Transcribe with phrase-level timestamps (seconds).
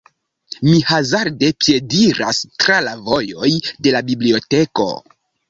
[0.67, 3.53] Mi hazarde piediras tra la vojoj
[3.85, 4.91] de la biblioteko.